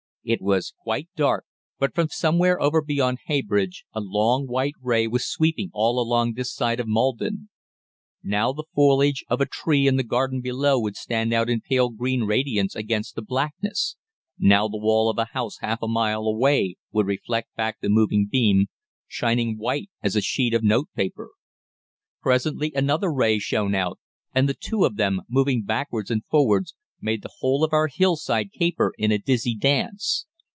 [0.23, 1.45] It was quite dark,
[1.79, 6.53] but from somewhere over beyond Heybridge a long white ray was sweeping all along this
[6.53, 7.49] side of Maldon.
[8.21, 11.89] Now the foliage of a tree in the garden below would stand out in pale
[11.89, 13.95] green radiance against the blackness;
[14.37, 18.27] now the wall of a house half a mile away would reflect back the moving
[18.31, 18.67] beam,
[19.07, 21.31] shining white as a sheet of notepaper.
[22.21, 23.97] "Presently another ray shone out,
[24.35, 28.51] and the two of them, moving backwards and forwards, made the whole of our hillside
[28.51, 30.27] caper in a dizzy dance.